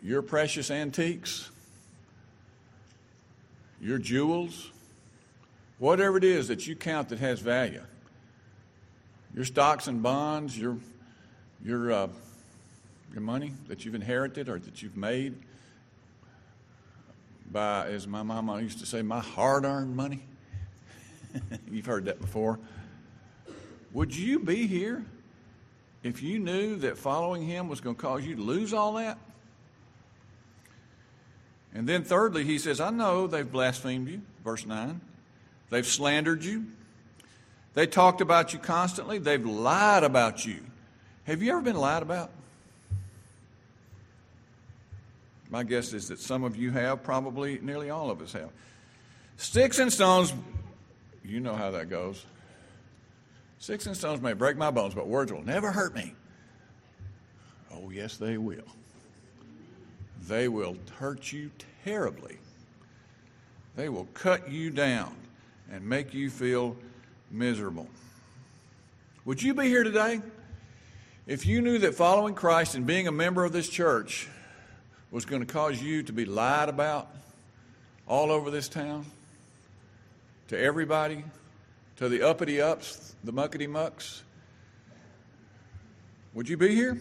your 0.03 0.21
precious 0.21 0.69
antiques, 0.69 1.49
your 3.81 3.97
jewels, 3.97 4.69
whatever 5.79 6.17
it 6.17 6.23
is 6.23 6.49
that 6.49 6.67
you 6.67 6.75
count 6.75 7.09
that 7.09 7.19
has 7.19 7.39
value? 7.39 7.81
Your 9.33 9.45
stocks 9.45 9.87
and 9.87 10.03
bonds, 10.03 10.57
your, 10.57 10.77
your, 11.63 11.91
uh, 11.91 12.07
your 13.13 13.21
money 13.21 13.53
that 13.67 13.85
you've 13.85 13.95
inherited 13.95 14.49
or 14.49 14.59
that 14.59 14.81
you've 14.81 14.97
made 14.97 15.35
by, 17.51 17.87
as 17.87 18.07
my 18.07 18.23
mama 18.23 18.61
used 18.61 18.79
to 18.79 18.85
say, 18.85 19.01
my 19.01 19.19
hard 19.19 19.65
earned 19.65 19.95
money. 19.95 20.21
you've 21.71 21.85
heard 21.85 22.05
that 22.05 22.19
before. 22.19 22.59
Would 23.93 24.15
you 24.15 24.39
be 24.39 24.67
here 24.67 25.05
if 26.03 26.23
you 26.23 26.39
knew 26.39 26.77
that 26.77 26.97
following 26.97 27.45
him 27.45 27.67
was 27.67 27.81
going 27.81 27.95
to 27.95 28.01
cause 28.01 28.23
you 28.25 28.35
to 28.35 28.41
lose 28.41 28.73
all 28.73 28.93
that? 28.93 29.17
And 31.73 31.87
then, 31.87 32.03
thirdly, 32.03 32.43
he 32.43 32.57
says, 32.57 32.81
I 32.81 32.89
know 32.89 33.27
they've 33.27 33.49
blasphemed 33.49 34.09
you, 34.09 34.21
verse 34.43 34.65
9. 34.65 34.99
They've 35.69 35.85
slandered 35.85 36.43
you. 36.43 36.65
They 37.73 37.87
talked 37.87 38.21
about 38.21 38.53
you 38.53 38.59
constantly. 38.59 39.17
They've 39.17 39.45
lied 39.45 40.03
about 40.03 40.45
you. 40.45 40.59
Have 41.25 41.41
you 41.41 41.51
ever 41.51 41.61
been 41.61 41.77
lied 41.77 42.03
about? 42.03 42.31
My 45.49 45.63
guess 45.63 45.93
is 45.93 46.07
that 46.07 46.19
some 46.19 46.43
of 46.43 46.55
you 46.55 46.71
have, 46.71 47.03
probably 47.03 47.59
nearly 47.61 47.89
all 47.89 48.09
of 48.09 48.21
us 48.21 48.33
have. 48.33 48.49
Sticks 49.37 49.79
and 49.79 49.91
stones, 49.91 50.33
you 51.23 51.39
know 51.39 51.55
how 51.55 51.71
that 51.71 51.89
goes. 51.89 52.25
Sticks 53.59 53.85
and 53.85 53.95
stones 53.95 54.21
may 54.21 54.33
break 54.33 54.57
my 54.57 54.71
bones, 54.71 54.95
but 54.95 55.07
words 55.07 55.31
will 55.31 55.43
never 55.43 55.71
hurt 55.71 55.93
me. 55.93 56.15
Oh, 57.73 57.89
yes, 57.89 58.17
they 58.17 58.37
will. 58.37 58.63
They 60.27 60.47
will 60.47 60.77
hurt 60.97 61.31
you 61.31 61.51
terribly. 61.83 62.37
They 63.75 63.89
will 63.89 64.07
cut 64.13 64.49
you 64.49 64.69
down 64.69 65.15
and 65.71 65.87
make 65.87 66.13
you 66.13 66.29
feel 66.29 66.75
miserable. 67.31 67.87
Would 69.25 69.41
you 69.41 69.53
be 69.53 69.67
here 69.67 69.83
today 69.83 70.21
if 71.27 71.45
you 71.45 71.61
knew 71.61 71.79
that 71.79 71.95
following 71.95 72.33
Christ 72.33 72.75
and 72.75 72.85
being 72.85 73.07
a 73.07 73.11
member 73.11 73.45
of 73.45 73.51
this 73.53 73.69
church 73.69 74.27
was 75.11 75.25
going 75.25 75.45
to 75.45 75.51
cause 75.51 75.81
you 75.81 76.03
to 76.03 76.13
be 76.13 76.25
lied 76.25 76.69
about 76.69 77.07
all 78.07 78.31
over 78.31 78.49
this 78.49 78.67
town? 78.67 79.05
To 80.49 80.59
everybody? 80.59 81.23
To 81.97 82.09
the 82.09 82.23
uppity 82.23 82.59
ups, 82.59 83.13
the 83.23 83.31
muckety 83.31 83.69
mucks? 83.69 84.23
Would 86.33 86.49
you 86.49 86.57
be 86.57 86.73
here? 86.73 86.99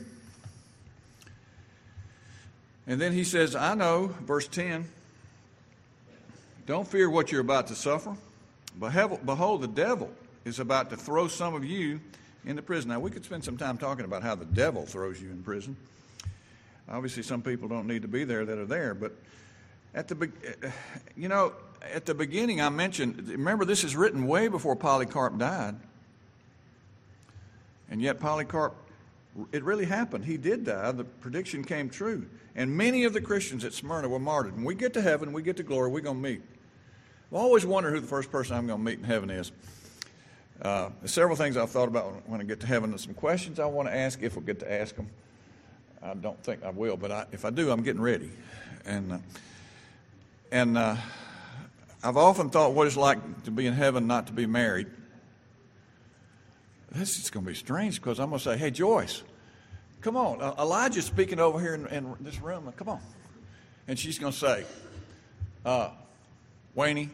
And 2.87 3.01
then 3.01 3.13
he 3.13 3.25
says, 3.25 3.57
I 3.57 3.75
know, 3.75 4.09
verse 4.27 4.47
10, 4.49 4.87
don't 6.67 6.87
fear 6.87 7.09
what 7.09 7.33
you're 7.33 7.41
about 7.41 7.69
to 7.69 7.75
suffer. 7.75 8.15
Behold, 8.79 9.63
the 9.63 9.69
devil 9.69 10.11
is 10.45 10.61
about 10.61 10.91
to 10.91 10.97
throw 10.97 11.29
some 11.29 11.55
of 11.55 11.65
you 11.65 12.01
into 12.45 12.63
prison. 12.63 12.91
Now, 12.91 13.01
we 13.01 13.11
could 13.11 13.25
spend 13.25 13.45
some 13.45 13.57
time 13.57 13.79
talking 13.79 14.05
about 14.05 14.23
how 14.23 14.35
the 14.35 14.47
devil 14.47 14.87
throws 14.87 15.21
you 15.21 15.31
in 15.31 15.43
prison. 15.43 15.77
Obviously, 16.89 17.23
some 17.23 17.43
people 17.43 17.69
don't 17.69 17.87
need 17.87 18.03
to 18.03 18.09
be 18.09 18.25
there 18.25 18.45
that 18.45 18.59
are 18.59 18.67
there, 18.67 18.95
but 18.95 19.13
at 19.95 20.09
the 20.09 20.31
you 21.17 21.29
know 21.29 21.53
at 21.95 22.05
the 22.05 22.15
beginning 22.15 22.61
I 22.61 22.69
mentioned. 22.69 23.29
Remember, 23.29 23.65
this 23.65 23.85
is 23.85 23.95
written 23.95 24.27
way 24.27 24.49
before 24.49 24.75
Polycarp 24.75 25.39
died, 25.39 25.77
and 27.91 28.03
yet 28.03 28.19
Polycarp, 28.19 28.75
it 29.53 29.63
really 29.63 29.85
happened. 29.85 30.25
He 30.25 30.37
did 30.37 30.65
die. 30.65 30.91
The 30.91 31.05
prediction 31.05 31.65
came 31.65 31.91
true, 31.91 32.27
and 32.57 32.77
many 32.77 33.05
of 33.05 33.13
the 33.13 33.21
Christians 33.21 33.65
at 33.65 33.73
Smyrna 33.73 34.09
were 34.09 34.19
martyred. 34.19 34.57
When 34.57 34.65
we 34.65 34.75
get 34.75 34.93
to 34.95 35.03
heaven, 35.03 35.33
we 35.33 35.43
get 35.43 35.57
to 35.59 35.63
glory. 35.63 35.91
We're 35.91 36.01
going 36.01 36.21
to 36.21 36.29
meet. 36.29 36.43
I've 37.31 37.37
always 37.39 37.65
wonder 37.65 37.93
who 37.93 38.01
the 38.01 38.09
first 38.09 38.33
person 38.33 38.57
I'm 38.57 38.67
going 38.67 38.81
to 38.81 38.85
meet 38.85 38.99
in 38.99 39.05
heaven 39.05 39.31
is. 39.31 39.53
Uh, 40.63 40.91
several 41.07 41.37
things 41.37 41.57
I've 41.57 41.71
thought 41.71 41.89
about 41.89 42.29
when 42.29 42.41
I 42.41 42.45
get 42.45 42.61
to 42.61 42.67
heaven. 42.67 42.91
There's 42.91 43.05
some 43.05 43.15
questions 43.15 43.59
I 43.59 43.65
want 43.65 43.89
to 43.89 43.97
ask 43.97 44.23
if 44.23 44.37
we 44.37 44.43
get 44.43 44.61
to 44.61 44.71
ask 44.71 44.95
them. 44.95 45.09
I 46.03 46.15
don't 46.15 46.43
think 46.43 46.63
I 46.63 46.71
will, 46.71 46.97
but 46.97 47.11
I, 47.11 47.27
if 47.33 47.45
I 47.45 47.51
do, 47.51 47.71
I'm 47.71 47.83
getting 47.83 48.01
ready. 48.01 48.31
And 48.85 49.13
uh, 49.13 49.19
and 50.53 50.77
uh, 50.77 50.97
I've 52.03 52.17
often 52.17 52.51
thought 52.51 52.75
what 52.75 52.87
it's 52.87 52.97
like 52.97 53.45
to 53.45 53.51
be 53.51 53.67
in 53.67 53.73
heaven, 53.73 54.07
not 54.07 54.27
to 54.27 54.33
be 54.33 54.47
married. 54.47 54.89
This 56.93 57.19
is 57.19 57.31
going 57.31 57.45
to 57.45 57.51
be 57.51 57.57
strange 57.57 58.01
because 58.01 58.19
I'm 58.19 58.29
going 58.29 58.41
to 58.41 58.45
say, 58.45 58.59
"Hey, 58.59 58.71
Joyce, 58.71 59.23
come 60.01 60.17
on." 60.17 60.41
Elijah's 60.59 61.05
speaking 61.07 61.39
over 61.39 61.59
here 61.59 61.75
in, 61.75 61.87
in 61.87 62.17
this 62.21 62.41
room. 62.41 62.71
Come 62.77 62.89
on, 62.89 63.01
and 63.89 63.99
she's 63.99 64.19
going 64.19 64.33
to 64.33 64.39
say, 64.39 64.65
uh, 65.65 65.91
"Wayne, 66.75 67.11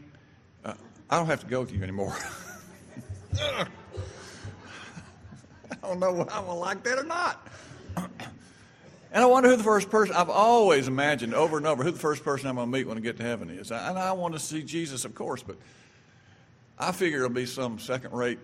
uh, 0.64 0.74
I 1.10 1.18
don't 1.18 1.26
have 1.26 1.40
to 1.40 1.46
go 1.46 1.60
with 1.60 1.72
you 1.72 1.82
anymore." 1.82 2.16
I 3.40 3.66
don't 5.82 6.00
know 6.00 6.20
if 6.20 6.32
I'm 6.32 6.44
going 6.44 6.46
to 6.46 6.52
like 6.54 6.82
that 6.84 6.98
or 6.98 7.04
not. 7.04 7.46
And 9.12 9.22
I 9.22 9.26
wonder 9.26 9.48
who 9.48 9.56
the 9.56 9.64
first 9.64 9.88
person, 9.88 10.14
I've 10.14 10.28
always 10.28 10.88
imagined 10.88 11.34
over 11.34 11.56
and 11.56 11.66
over 11.66 11.82
who 11.82 11.90
the 11.90 11.98
first 11.98 12.22
person 12.22 12.48
I'm 12.48 12.56
going 12.56 12.70
to 12.70 12.78
meet 12.78 12.86
when 12.86 12.98
I 12.98 13.00
get 13.00 13.16
to 13.16 13.22
heaven 13.22 13.50
is. 13.50 13.70
And 13.70 13.98
I 13.98 14.12
want 14.12 14.34
to 14.34 14.40
see 14.40 14.62
Jesus, 14.62 15.04
of 15.04 15.14
course, 15.14 15.42
but 15.42 15.56
I 16.78 16.92
figure 16.92 17.18
it'll 17.18 17.30
be 17.30 17.46
some 17.46 17.78
second 17.78 18.12
rate 18.12 18.38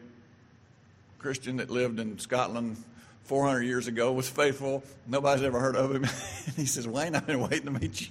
Christian 1.18 1.58
that 1.58 1.70
lived 1.70 2.00
in 2.00 2.18
Scotland 2.18 2.82
400 3.24 3.62
years 3.62 3.86
ago, 3.86 4.12
was 4.12 4.28
faithful. 4.28 4.82
Nobody's 5.06 5.44
ever 5.44 5.60
heard 5.60 5.76
of 5.76 5.94
him. 5.94 6.04
and 6.46 6.54
he 6.56 6.66
says, 6.66 6.88
Wayne, 6.88 7.14
I've 7.14 7.26
been 7.26 7.40
waiting 7.40 7.66
to 7.66 7.70
meet 7.70 8.00
you. 8.00 8.08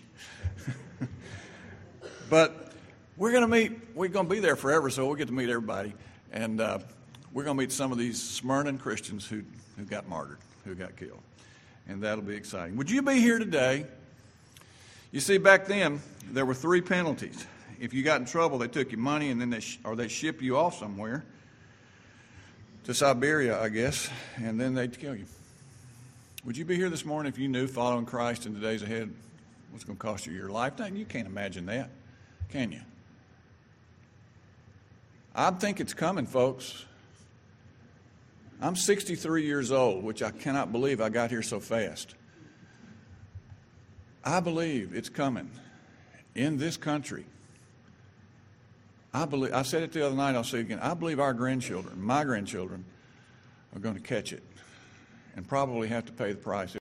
but 2.30 2.72
we're 3.18 3.32
going 3.32 3.42
to 3.42 3.48
meet, 3.48 3.96
we're 3.96 4.08
going 4.08 4.28
to 4.28 4.34
be 4.34 4.40
there 4.40 4.56
forever, 4.56 4.90
so 4.90 5.06
we'll 5.06 5.16
get 5.16 5.28
to 5.28 5.34
meet 5.34 5.50
everybody. 5.50 5.94
And 6.32 6.62
uh, 6.62 6.80
we're 7.34 7.44
going 7.44 7.58
to 7.58 7.62
meet 7.62 7.72
some 7.72 7.92
of 7.92 7.98
these 7.98 8.22
Smyrna 8.22 8.74
Christians 8.74 9.28
who, 9.28 9.44
who 9.78 9.84
got 9.86 10.08
martyred, 10.08 10.40
who 10.66 10.76
got 10.76 10.96
killed 10.96 11.22
and 11.88 12.02
that'll 12.04 12.24
be 12.24 12.36
exciting. 12.36 12.78
Would 12.78 12.90
you 12.90 13.02
be 13.02 13.20
here 13.20 13.40
today? 13.40 13.86
You 15.12 15.20
see, 15.20 15.38
back 15.38 15.66
then 15.66 16.02
there 16.32 16.46
were 16.46 16.54
three 16.54 16.82
penalties. 16.82 17.46
If 17.80 17.94
you 17.94 18.04
got 18.04 18.22
in 18.22 18.28
trouble, 18.28 18.60
they 18.60 18.68
took 18.68 18.92
your 18.92 19.00
money 19.00 19.30
and 19.30 19.42
then 19.42 19.50
they 19.50 19.60
sh- 19.60 19.80
or 19.84 19.96
they 19.96 20.08
ship 20.08 20.42
you 20.42 20.58
off 20.58 20.78
somewhere 20.78 21.26
to 22.86 22.94
Siberia, 22.94 23.60
I 23.62 23.70
guess, 23.70 24.10
and 24.38 24.60
then 24.60 24.74
they'd 24.74 24.98
kill 24.98 25.16
you. 25.16 25.26
Would 26.46 26.58
you 26.58 26.66
be 26.66 26.76
here 26.76 26.90
this 26.90 27.06
morning 27.06 27.32
if 27.32 27.38
you 27.38 27.48
knew 27.48 27.68
following 27.68 28.06
Christ 28.06 28.46
in 28.46 28.54
the 28.54 28.60
days 28.60 28.82
ahead 28.82 29.14
was 29.74 29.84
going 29.84 29.98
to 29.98 30.02
cost 30.02 30.26
you 30.26 30.34
your 30.34 30.50
life? 30.50 30.74
You 30.94 31.06
can't 31.06 31.28
imagine 31.28 31.66
that, 31.68 31.90
can 32.50 32.72
you? 32.72 32.82
I 35.34 35.52
think 35.52 35.80
it's 35.80 35.94
coming, 35.94 36.26
folks. 36.26 36.86
I'm 38.62 38.76
63 38.76 39.44
years 39.44 39.72
old, 39.72 40.04
which 40.04 40.22
I 40.22 40.32
cannot 40.32 40.72
believe 40.72 41.02
I 41.02 41.10
got 41.10 41.30
here 41.30 41.42
so 41.42 41.60
fast. 41.60 42.16
I 44.24 44.40
believe 44.40 44.94
it's 44.94 45.10
coming 45.10 45.50
in 46.36 46.58
this 46.58 46.78
country. 46.78 47.26
I 49.14 49.26
believe 49.26 49.54
I 49.54 49.64
said 49.64 49.84
it 49.84 49.92
the 49.92 50.06
other 50.06 50.16
night, 50.16 50.36
I'll 50.36 50.44
say 50.44 50.60
it 50.60 50.62
again. 50.62 50.80
I 50.80 50.94
believe 50.94 51.20
our 51.20 51.34
grandchildren, 51.34 52.02
my 52.02 52.24
grandchildren, 52.24 52.86
are 53.76 53.80
going 53.80 53.96
to 53.96 54.02
catch 54.02 54.32
it 54.32 54.44
and 55.36 55.48
probably 55.48 55.88
have 55.88 56.06
to 56.06 56.12
pay 56.12 56.34
the 56.34 56.40
price. 56.40 56.70